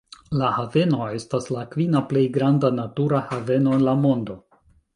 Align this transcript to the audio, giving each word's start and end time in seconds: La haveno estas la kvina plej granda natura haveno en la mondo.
La 0.41 0.47
haveno 0.53 1.09
estas 1.17 1.49
la 1.57 1.65
kvina 1.75 2.01
plej 2.13 2.25
granda 2.39 2.73
natura 2.81 3.21
haveno 3.33 3.79
en 3.79 3.87
la 3.91 3.95
mondo. 4.07 4.43